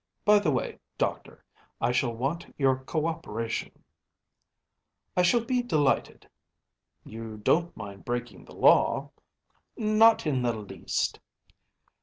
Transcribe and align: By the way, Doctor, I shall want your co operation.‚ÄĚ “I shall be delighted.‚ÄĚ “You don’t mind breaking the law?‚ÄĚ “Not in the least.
By 0.25 0.39
the 0.39 0.49
way, 0.49 0.79
Doctor, 0.97 1.45
I 1.79 1.91
shall 1.91 2.15
want 2.15 2.51
your 2.57 2.77
co 2.85 3.05
operation.‚ÄĚ 3.05 3.81
“I 5.15 5.21
shall 5.21 5.45
be 5.45 5.61
delighted.‚ÄĚ 5.61 6.27
“You 7.11 7.37
don’t 7.37 7.77
mind 7.77 8.03
breaking 8.03 8.45
the 8.45 8.55
law?‚ÄĚ 8.55 9.77
“Not 9.99 10.25
in 10.25 10.41
the 10.41 10.53
least. 10.53 11.19